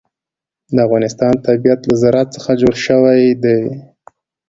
[0.75, 3.61] د افغانستان طبیعت له زراعت څخه جوړ شوی دی.